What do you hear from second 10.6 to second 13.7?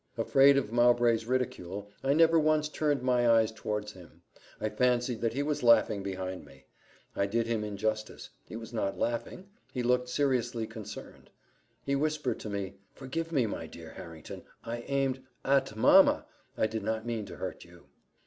concerned. He whispered to me, "Forgive me, my